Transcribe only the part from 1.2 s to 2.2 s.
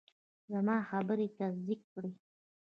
یې تصدیق کړې.